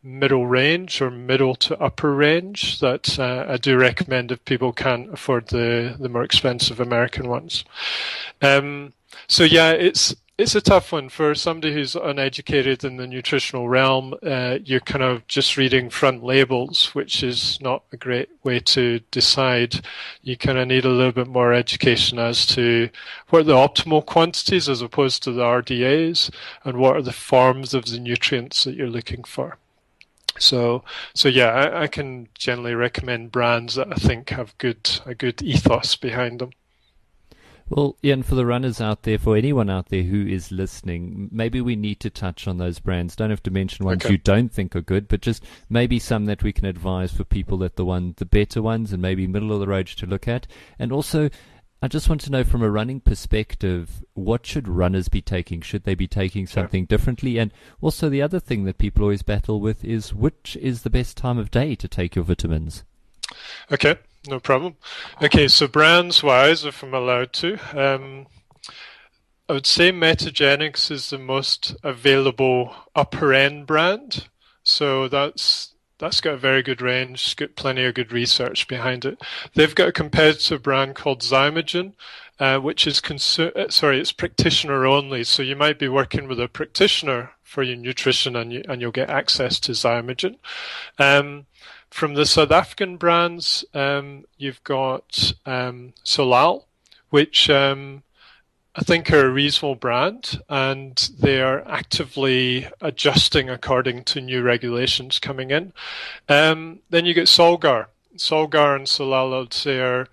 middle 0.04 0.48
range 0.48 1.02
or 1.02 1.12
middle 1.12 1.56
to 1.56 1.80
upper 1.80 2.14
range 2.14 2.80
that 2.80 3.20
uh, 3.20 3.46
I 3.48 3.58
do 3.58 3.78
recommend 3.78 4.32
if 4.32 4.44
people 4.46 4.72
can't 4.72 5.14
afford 5.14 5.48
the 5.48 5.96
the 6.00 6.10
more 6.10 6.24
expensive 6.24 6.80
American 6.80 7.28
ones. 7.28 7.66
Um, 8.42 8.94
so 9.28 9.44
yeah, 9.44 9.72
it's 9.72 10.16
it's 10.40 10.56
a 10.56 10.62
tough 10.62 10.94
one 10.94 11.10
for 11.10 11.36
somebody 11.36 11.74
who's 11.74 11.98
uneducated 11.98 12.86
in 12.86 12.96
the 12.96 13.06
nutritional 13.06 13.68
realm. 13.68 14.14
Uh, 14.26 14.60
you're 14.64 14.80
kind 14.80 15.04
of 15.04 15.28
just 15.28 15.58
reading 15.58 15.90
front 15.90 16.24
labels, 16.24 16.96
which 16.96 17.22
is 17.22 17.60
not 17.60 17.84
a 17.92 17.98
great 17.98 18.30
way 18.42 18.62
to 18.62 19.00
decide. 19.12 19.82
You 20.22 20.38
kind 20.38 20.58
of 20.58 20.70
need 20.70 20.86
a 20.86 20.90
little 20.90 21.12
bit 21.12 21.28
more 21.28 21.54
education 21.54 22.20
as 22.20 22.46
to 22.48 22.90
what 23.28 23.42
are 23.42 23.44
the 23.44 23.54
optimal 23.54 24.06
quantities 24.06 24.70
as 24.70 24.82
opposed 24.82 25.24
to 25.24 25.34
the 25.34 25.42
RDAs, 25.42 26.32
and 26.64 26.78
what 26.78 26.96
are 26.96 27.02
the 27.02 27.12
forms 27.12 27.74
of 27.74 27.88
the 27.88 28.00
nutrients 28.00 28.64
that 28.64 28.76
you're 28.76 28.88
looking 28.88 29.26
for. 29.26 29.58
So, 30.40 30.84
so 31.14 31.30
yeah, 31.30 31.50
I, 31.50 31.84
I 31.84 31.88
can 31.88 32.28
generally 32.34 32.76
recommend 32.76 33.32
brands 33.32 33.76
that 33.76 33.88
I 33.92 33.96
think 33.96 34.30
have 34.30 34.58
good 34.58 34.90
a 35.06 35.14
good 35.14 35.42
ethos 35.42 35.96
behind 35.96 36.40
them. 36.40 36.52
Well, 37.70 37.98
Ian, 38.04 38.24
for 38.24 38.34
the 38.34 38.48
runners 38.48 38.82
out 38.82 39.04
there, 39.04 39.20
for 39.20 39.38
anyone 39.38 39.70
out 39.70 39.90
there 39.90 40.02
who 40.02 40.26
is 40.26 40.52
listening, 40.52 41.30
maybe 41.32 41.62
we 41.62 41.76
need 41.76 42.00
to 42.00 42.10
touch 42.10 42.48
on 42.48 42.58
those 42.58 42.80
brands. 42.80 43.16
Don't 43.16 43.30
have 43.30 43.44
to 43.44 43.52
mention 43.52 43.86
ones 43.86 44.04
okay. 44.04 44.14
you 44.14 44.18
don't 44.18 44.52
think 44.52 44.76
are 44.76 44.82
good, 44.82 45.08
but 45.08 45.22
just 45.22 45.44
maybe 45.70 46.00
some 46.00 46.26
that 46.26 46.42
we 46.42 46.52
can 46.52 46.66
advise 46.66 47.14
for 47.14 47.24
people 47.24 47.60
that 47.60 47.76
the 47.76 47.86
one, 47.86 48.16
the 48.18 48.26
better 48.26 48.64
ones, 48.64 48.92
and 48.92 49.04
maybe 49.04 49.28
middle 49.28 49.54
of 49.54 49.60
the 49.60 49.68
road 49.68 49.86
to 49.86 50.08
look 50.08 50.28
at. 50.28 50.48
And 50.80 50.92
also, 50.92 51.30
I 51.82 51.88
just 51.88 52.10
want 52.10 52.22
to 52.22 52.32
know 52.32 52.44
from 52.44 52.62
a 52.62 52.70
running 52.70 53.00
perspective, 53.00 54.04
what 54.14 54.46
should 54.46 54.68
runners 54.68 55.08
be 55.08 55.22
taking? 55.22 55.62
Should 55.62 55.86
they 55.86 55.96
be 55.96 56.08
taking 56.08 56.46
something 56.46 56.86
differently? 56.86 57.38
And 57.38 57.54
also, 57.80 58.10
the 58.10 58.22
other 58.22 58.40
thing 58.40 58.66
that 58.66 58.78
people 58.78 59.04
always 59.04 59.24
battle 59.24 59.62
with 59.62 59.86
is 59.86 60.14
which 60.14 60.58
is 60.60 60.82
the 60.82 60.90
best 60.90 61.16
time 61.16 61.38
of 61.38 61.52
day 61.52 61.76
to 61.76 61.88
take 61.88 62.16
your 62.16 62.26
vitamins? 62.26 62.84
Okay. 63.72 63.96
No 64.28 64.40
problem. 64.40 64.76
Okay, 65.22 65.48
so 65.48 65.68
brands 65.68 66.22
wise, 66.22 66.66
if 66.66 66.84
I'm 66.84 66.94
allowed 66.94 67.32
to, 67.34 67.58
um, 67.74 68.28
I 69.48 69.54
would 69.54 69.66
say 69.66 69.92
Metagenics 69.92 70.92
is 70.92 71.10
the 71.10 71.18
most 71.18 71.76
available 71.84 72.76
upper 72.96 73.34
end 73.34 73.66
brand. 73.66 74.28
So 74.64 75.08
that's 75.08 75.74
that's 76.00 76.22
got 76.22 76.36
a 76.36 76.38
very 76.38 76.64
good 76.64 76.82
range, 76.82 77.36
got 77.36 77.56
plenty 77.56 77.86
of 77.86 77.94
good 77.94 78.12
research 78.12 78.68
behind 78.68 79.06
it. 79.06 79.22
They've 79.54 79.76
got 79.76 79.90
a 79.90 79.94
competitive 79.94 80.64
brand 80.64 80.96
called 80.96 81.22
Xymogen, 81.22 81.94
uh, 82.40 82.60
which 82.60 82.88
is 82.88 83.02
consu- 83.02 83.56
uh, 83.56 83.70
sorry, 83.70 84.00
it's 84.00 84.14
practitioner 84.14 84.86
only. 84.86 85.24
So 85.26 85.44
you 85.44 85.56
might 85.56 85.78
be 85.78 85.90
working 85.90 86.28
with 86.28 86.40
a 86.40 86.48
practitioner 86.48 87.32
for 87.44 87.64
your 87.64 87.76
nutrition, 87.76 88.36
and 88.36 88.54
you 88.54 88.64
and 88.68 88.82
you'll 88.82 88.92
get 88.92 89.10
access 89.10 89.60
to 89.62 89.74
Xymogen. 89.74 90.38
Um, 90.98 91.46
from 91.90 92.14
the 92.14 92.26
South 92.26 92.52
African 92.52 92.98
brands, 92.98 93.66
um, 93.74 94.26
you've 94.38 94.64
got 94.64 95.34
um, 95.46 95.94
Solal, 96.06 96.66
which 97.10 97.50
um, 97.50 98.04
I 98.76 98.82
think 98.82 99.12
are 99.12 99.26
a 99.26 99.32
reasonable 99.32 99.76
brand, 99.76 100.42
and 100.48 100.96
they 101.20 101.42
are 101.42 101.68
actively 101.68 102.68
adjusting 102.82 103.50
according 103.50 104.04
to 104.06 104.22
new 104.22 104.42
regulations 104.42 105.20
coming 105.20 105.52
in. 105.52 105.74
Um, 106.28 106.80
then 106.90 107.06
you 107.06 107.14
get 107.14 107.28
Solgar. 107.28 107.88
Solgar 108.16 108.76
and 108.76 108.86
Solal, 108.86 109.42
I'd 109.42 109.54
say, 109.54 109.80
are 109.80 110.08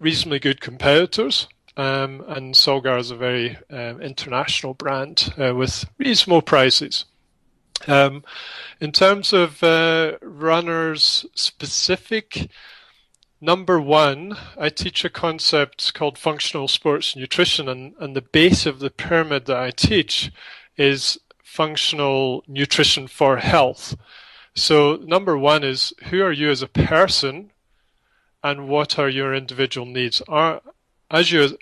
reasonably 0.00 0.40
good 0.40 0.60
competitors. 0.60 1.46
Um, 1.76 2.24
and 2.28 2.54
Solgar 2.54 2.98
is 2.98 3.10
a 3.10 3.16
very 3.16 3.58
um, 3.70 4.00
international 4.00 4.74
brand 4.74 5.32
uh, 5.38 5.54
with 5.54 5.84
reasonable 5.98 6.42
prices. 6.42 7.04
Um, 7.86 8.24
in 8.80 8.92
terms 8.92 9.32
of 9.32 9.62
uh, 9.62 10.18
runners 10.20 11.26
specific, 11.34 12.48
number 13.44 13.80
one, 13.80 14.36
I 14.56 14.70
teach 14.70 15.04
a 15.04 15.10
concept 15.10 15.92
called 15.94 16.16
functional 16.16 16.66
sports 16.66 17.14
nutrition, 17.14 17.68
and, 17.68 17.94
and 18.00 18.16
the 18.16 18.22
base 18.22 18.64
of 18.66 18.78
the 18.78 18.90
pyramid 18.90 19.44
that 19.46 19.56
I 19.56 19.70
teach 19.70 20.32
is 20.76 21.18
functional 21.42 22.42
nutrition 22.48 23.06
for 23.06 23.36
health. 23.36 23.96
So, 24.54 24.96
number 24.96 25.36
one 25.36 25.62
is 25.62 25.92
who 26.04 26.22
are 26.22 26.32
you 26.32 26.50
as 26.50 26.62
a 26.62 26.68
person, 26.68 27.50
and 28.42 28.68
what 28.68 28.98
are 28.98 29.08
your 29.08 29.34
individual 29.34 29.86
needs? 29.86 30.22
Are 30.28 30.60
as 31.10 31.30
you 31.30 31.58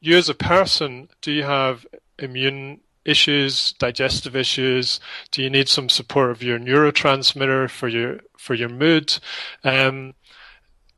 you 0.00 0.16
as 0.16 0.28
a 0.28 0.34
person, 0.34 1.08
do 1.20 1.30
you 1.30 1.44
have 1.44 1.86
immune 2.18 2.80
issues, 3.04 3.72
digestive 3.72 4.36
issues? 4.36 5.00
Do 5.30 5.42
you 5.42 5.50
need 5.50 5.68
some 5.68 5.88
support 5.88 6.30
of 6.30 6.42
your 6.42 6.58
neurotransmitter 6.58 7.70
for 7.70 7.88
your 7.88 8.20
for 8.36 8.54
your 8.54 8.68
mood? 8.68 9.18
Um, 9.64 10.14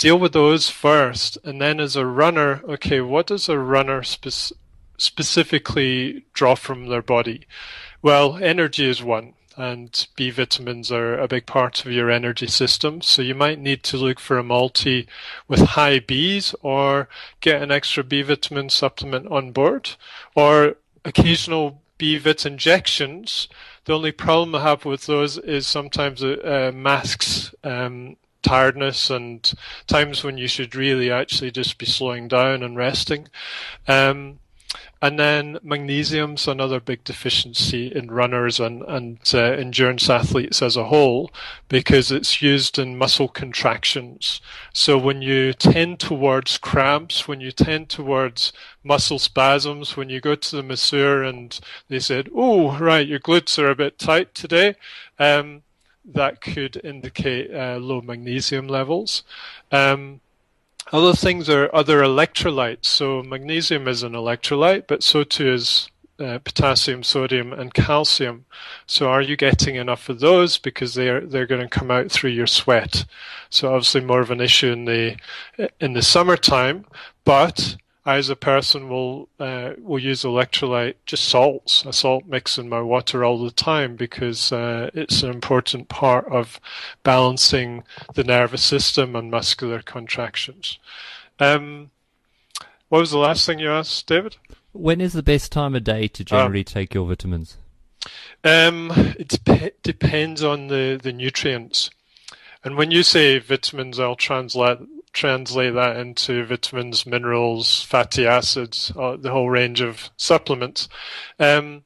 deal 0.02 0.18
with 0.18 0.32
those 0.32 0.68
first, 0.68 1.38
and 1.44 1.60
then 1.60 1.78
as 1.78 1.94
a 1.94 2.04
runner, 2.04 2.60
okay, 2.68 3.00
what 3.00 3.28
does 3.28 3.48
a 3.48 3.56
runner 3.56 4.02
spe- 4.02 4.52
specifically 4.98 6.24
draw 6.32 6.56
from 6.56 6.88
their 6.88 7.02
body? 7.02 7.46
Well, 8.02 8.36
energy 8.36 8.90
is 8.90 9.00
one 9.00 9.34
and 9.56 10.08
B 10.16 10.30
vitamins 10.30 10.90
are 10.90 11.16
a 11.16 11.28
big 11.28 11.46
part 11.46 11.84
of 11.84 11.92
your 11.92 12.10
energy 12.10 12.48
system. 12.48 13.00
So 13.00 13.22
you 13.22 13.36
might 13.36 13.60
need 13.60 13.84
to 13.84 13.96
look 13.96 14.18
for 14.18 14.38
a 14.38 14.42
multi 14.42 15.06
with 15.46 15.60
high 15.60 16.00
Bs 16.00 16.54
or 16.62 17.08
get 17.40 17.62
an 17.62 17.70
extra 17.70 18.02
B 18.02 18.22
vitamin 18.22 18.70
supplement 18.70 19.28
on 19.28 19.52
board 19.52 19.90
or 20.34 20.78
occasional 21.04 21.80
BVIT 22.00 22.44
injections. 22.44 23.46
The 23.84 23.94
only 23.94 24.10
problem 24.10 24.56
I 24.56 24.62
have 24.62 24.84
with 24.84 25.06
those 25.06 25.38
is 25.38 25.68
sometimes 25.68 26.24
it 26.24 26.44
uh, 26.44 26.72
masks 26.72 27.54
um, 27.62 28.16
tiredness 28.42 29.10
and 29.10 29.52
times 29.86 30.24
when 30.24 30.38
you 30.38 30.48
should 30.48 30.74
really 30.74 31.10
actually 31.10 31.50
just 31.50 31.78
be 31.78 31.86
slowing 31.86 32.28
down 32.28 32.62
and 32.62 32.76
resting. 32.76 33.28
Um, 33.88 34.38
and 35.02 35.18
then 35.18 35.58
magnesium's 35.64 36.46
another 36.46 36.78
big 36.78 37.02
deficiency 37.02 37.88
in 37.88 38.08
runners 38.08 38.60
and, 38.60 38.82
and 38.82 39.18
uh, 39.34 39.38
endurance 39.38 40.08
athletes 40.08 40.62
as 40.62 40.76
a 40.76 40.84
whole 40.84 41.32
because 41.68 42.12
it's 42.12 42.40
used 42.40 42.78
in 42.78 42.96
muscle 42.96 43.26
contractions. 43.26 44.40
So 44.72 44.96
when 44.96 45.20
you 45.20 45.54
tend 45.54 45.98
towards 45.98 46.56
cramps, 46.56 47.26
when 47.26 47.40
you 47.40 47.50
tend 47.50 47.88
towards 47.88 48.52
muscle 48.84 49.18
spasms, 49.18 49.96
when 49.96 50.08
you 50.08 50.20
go 50.20 50.36
to 50.36 50.56
the 50.56 50.62
masseur 50.62 51.24
and 51.24 51.58
they 51.88 51.98
said, 51.98 52.30
oh, 52.32 52.78
right, 52.78 53.06
your 53.06 53.20
glutes 53.20 53.58
are 53.58 53.70
a 53.70 53.76
bit 53.76 53.98
tight 53.98 54.36
today, 54.36 54.76
um, 55.18 55.62
that 56.04 56.40
could 56.40 56.80
indicate 56.84 57.54
uh, 57.54 57.76
low 57.76 58.00
magnesium 58.00 58.68
levels. 58.68 59.22
Um, 59.70 60.20
other 60.92 61.14
things 61.14 61.48
are 61.48 61.74
other 61.74 62.00
electrolytes. 62.00 62.86
So 62.86 63.22
magnesium 63.22 63.86
is 63.88 64.02
an 64.02 64.12
electrolyte, 64.12 64.86
but 64.88 65.02
so 65.02 65.24
too 65.24 65.52
is 65.52 65.88
uh, 66.18 66.38
potassium, 66.38 67.02
sodium, 67.02 67.52
and 67.52 67.72
calcium. 67.72 68.44
So 68.86 69.08
are 69.08 69.22
you 69.22 69.36
getting 69.36 69.76
enough 69.76 70.08
of 70.08 70.20
those? 70.20 70.58
Because 70.58 70.94
they're 70.94 71.20
they're 71.20 71.46
going 71.46 71.62
to 71.62 71.68
come 71.68 71.90
out 71.90 72.10
through 72.10 72.30
your 72.30 72.46
sweat. 72.46 73.04
So 73.50 73.68
obviously 73.68 74.02
more 74.02 74.20
of 74.20 74.30
an 74.30 74.40
issue 74.40 74.70
in 74.72 74.84
the 74.84 75.16
in 75.80 75.94
the 75.94 76.02
summertime, 76.02 76.84
but 77.24 77.76
I, 78.04 78.16
as 78.16 78.28
a 78.28 78.36
person, 78.36 78.88
will 78.88 79.28
uh, 79.38 79.72
will 79.78 79.98
use 79.98 80.22
electrolyte, 80.22 80.94
just 81.06 81.24
salts, 81.24 81.84
a 81.84 81.92
salt 81.92 82.26
mix 82.26 82.58
in 82.58 82.68
my 82.68 82.80
water 82.80 83.24
all 83.24 83.42
the 83.42 83.52
time 83.52 83.94
because 83.94 84.50
uh, 84.52 84.90
it's 84.92 85.22
an 85.22 85.30
important 85.30 85.88
part 85.88 86.26
of 86.26 86.60
balancing 87.04 87.84
the 88.14 88.24
nervous 88.24 88.62
system 88.62 89.14
and 89.14 89.30
muscular 89.30 89.82
contractions. 89.82 90.78
Um, 91.38 91.90
what 92.88 93.00
was 93.00 93.12
the 93.12 93.18
last 93.18 93.46
thing 93.46 93.58
you 93.58 93.70
asked, 93.70 94.06
David? 94.06 94.36
When 94.72 95.00
is 95.00 95.12
the 95.12 95.22
best 95.22 95.52
time 95.52 95.74
of 95.74 95.84
day 95.84 96.08
to 96.08 96.24
generally 96.24 96.60
um, 96.60 96.64
take 96.64 96.94
your 96.94 97.06
vitamins? 97.06 97.56
Um, 98.42 98.90
it 99.18 99.38
dep- 99.44 99.80
depends 99.82 100.42
on 100.42 100.66
the, 100.68 100.98
the 101.00 101.12
nutrients. 101.12 101.90
And 102.64 102.76
when 102.76 102.90
you 102.90 103.02
say 103.02 103.38
vitamins, 103.38 103.98
I'll 103.98 104.16
translate 104.16 104.78
translate 105.12 105.74
that 105.74 105.96
into 105.96 106.44
vitamins, 106.44 107.06
minerals, 107.06 107.82
fatty 107.82 108.26
acids, 108.26 108.92
uh, 108.96 109.16
the 109.16 109.30
whole 109.30 109.50
range 109.50 109.80
of 109.80 110.10
supplements. 110.16 110.88
Um, 111.38 111.84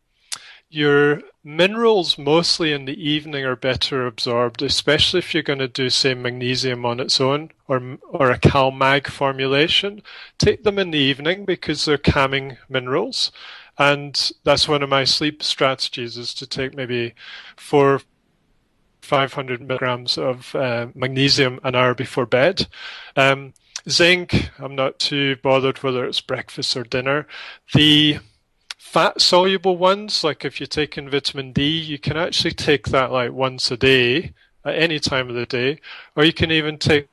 your 0.68 1.22
minerals 1.44 2.18
mostly 2.18 2.72
in 2.72 2.84
the 2.84 3.08
evening 3.10 3.44
are 3.44 3.56
better 3.56 4.06
absorbed, 4.06 4.62
especially 4.62 5.18
if 5.18 5.32
you're 5.32 5.42
going 5.42 5.60
to 5.60 5.68
do, 5.68 5.88
say, 5.88 6.12
magnesium 6.12 6.84
on 6.84 6.98
its 7.00 7.20
own 7.20 7.50
or 7.68 7.98
or 8.08 8.30
a 8.30 8.38
CalMag 8.38 9.06
formulation. 9.06 10.02
Take 10.38 10.64
them 10.64 10.78
in 10.78 10.90
the 10.90 10.98
evening 10.98 11.44
because 11.44 11.84
they're 11.84 11.98
calming 11.98 12.58
minerals, 12.68 13.30
and 13.78 14.32
that's 14.44 14.68
one 14.68 14.82
of 14.82 14.88
my 14.88 15.04
sleep 15.04 15.42
strategies 15.42 16.18
is 16.18 16.34
to 16.34 16.46
take 16.46 16.74
maybe 16.74 17.14
four 17.56 18.00
500 19.06 19.60
milligrams 19.60 20.18
of 20.18 20.54
uh, 20.54 20.88
magnesium 20.94 21.60
an 21.62 21.74
hour 21.74 21.94
before 21.94 22.26
bed. 22.26 22.66
Um, 23.16 23.54
zinc, 23.88 24.50
I'm 24.58 24.74
not 24.74 24.98
too 24.98 25.36
bothered 25.36 25.82
whether 25.82 26.04
it's 26.04 26.20
breakfast 26.20 26.76
or 26.76 26.82
dinner. 26.82 27.26
The 27.72 28.18
fat 28.76 29.20
soluble 29.20 29.76
ones, 29.76 30.24
like 30.24 30.44
if 30.44 30.58
you're 30.60 30.66
taking 30.66 31.08
vitamin 31.08 31.52
D, 31.52 31.78
you 31.78 31.98
can 31.98 32.16
actually 32.16 32.52
take 32.52 32.88
that 32.88 33.12
like 33.12 33.32
once 33.32 33.70
a 33.70 33.76
day 33.76 34.32
at 34.64 34.74
any 34.74 34.98
time 34.98 35.28
of 35.28 35.36
the 35.36 35.46
day, 35.46 35.80
or 36.16 36.24
you 36.24 36.32
can 36.32 36.50
even 36.50 36.76
take 36.76 37.08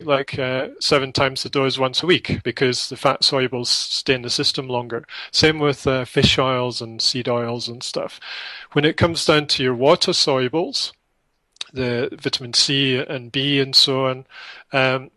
like 0.00 0.38
uh, 0.38 0.68
seven 0.80 1.12
times 1.12 1.42
the 1.42 1.48
dose 1.48 1.78
once 1.78 2.02
a 2.02 2.06
week 2.06 2.42
because 2.42 2.88
the 2.88 2.96
fat 2.96 3.22
solubles 3.22 3.66
stay 3.66 4.14
in 4.14 4.22
the 4.22 4.30
system 4.30 4.68
longer. 4.68 5.04
Same 5.32 5.58
with 5.58 5.86
uh, 5.86 6.04
fish 6.04 6.38
oils 6.38 6.80
and 6.80 7.00
seed 7.00 7.28
oils 7.28 7.68
and 7.68 7.82
stuff. 7.82 8.20
When 8.72 8.84
it 8.84 8.96
comes 8.96 9.24
down 9.24 9.46
to 9.48 9.62
your 9.62 9.74
water 9.74 10.12
solubles, 10.12 10.92
the 11.72 12.08
vitamin 12.20 12.54
C 12.54 12.96
and 12.96 13.30
B 13.30 13.60
and 13.60 13.74
so 13.74 14.06
on, 14.06 14.26
um, 14.72 15.10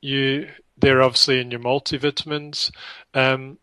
you 0.00 0.48
they're 0.78 1.02
obviously 1.02 1.40
in 1.40 1.50
your 1.50 1.60
multivitamins. 1.60 2.72
Um, 3.14 3.58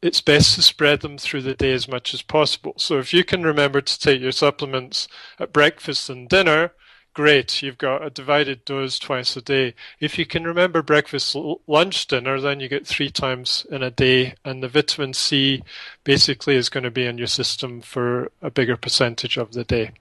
it's 0.00 0.20
best 0.20 0.54
to 0.54 0.62
spread 0.62 1.00
them 1.00 1.18
through 1.18 1.42
the 1.42 1.54
day 1.54 1.72
as 1.72 1.88
much 1.88 2.12
as 2.12 2.22
possible. 2.22 2.74
So 2.76 2.98
if 2.98 3.14
you 3.14 3.24
can 3.24 3.42
remember 3.42 3.80
to 3.80 4.00
take 4.00 4.20
your 4.20 4.32
supplements 4.32 5.08
at 5.38 5.52
breakfast 5.52 6.10
and 6.10 6.28
dinner, 6.28 6.72
great, 7.14 7.62
you've 7.62 7.78
got 7.78 8.04
a 8.04 8.10
divided 8.10 8.64
dose 8.64 8.98
twice 8.98 9.36
a 9.36 9.40
day. 9.40 9.74
If 10.00 10.18
you 10.18 10.26
can 10.26 10.44
remember 10.44 10.82
breakfast, 10.82 11.36
lunch, 11.66 12.06
dinner, 12.06 12.40
then 12.40 12.60
you 12.60 12.68
get 12.68 12.86
three 12.86 13.10
times 13.10 13.66
in 13.70 13.82
a 13.82 13.90
day, 13.90 14.34
and 14.44 14.62
the 14.62 14.68
vitamin 14.68 15.14
C 15.14 15.62
basically 16.02 16.56
is 16.56 16.68
going 16.68 16.84
to 16.84 16.90
be 16.90 17.06
in 17.06 17.16
your 17.16 17.28
system 17.28 17.80
for 17.80 18.30
a 18.42 18.50
bigger 18.50 18.76
percentage 18.76 19.36
of 19.36 19.52
the 19.52 19.64
day. 19.64 19.92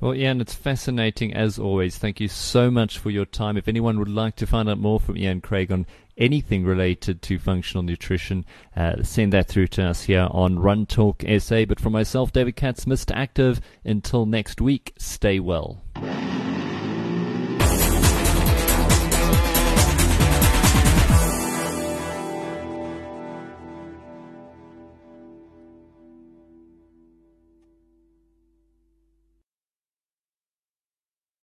Well, 0.00 0.14
Ian, 0.14 0.40
it's 0.40 0.54
fascinating 0.54 1.34
as 1.34 1.58
always. 1.58 1.98
Thank 1.98 2.20
you 2.20 2.28
so 2.28 2.70
much 2.70 2.98
for 2.98 3.10
your 3.10 3.24
time. 3.24 3.56
If 3.56 3.66
anyone 3.66 3.98
would 3.98 4.08
like 4.08 4.36
to 4.36 4.46
find 4.46 4.68
out 4.68 4.78
more 4.78 5.00
from 5.00 5.16
Ian 5.16 5.40
Craig 5.40 5.72
on 5.72 5.86
anything 6.18 6.64
related 6.64 7.22
to 7.22 7.38
functional 7.38 7.82
nutrition, 7.82 8.44
uh, 8.76 9.02
send 9.02 9.32
that 9.32 9.48
through 9.48 9.68
to 9.68 9.84
us 9.84 10.02
here 10.04 10.28
on 10.30 10.58
Run 10.58 10.86
Talk 10.86 11.24
SA. 11.38 11.64
But 11.64 11.80
for 11.80 11.90
myself, 11.90 12.32
David 12.32 12.56
Katz, 12.56 12.84
Mr. 12.84 13.12
Active, 13.14 13.60
until 13.84 14.26
next 14.26 14.60
week, 14.60 14.92
stay 14.98 15.40
well. 15.40 15.82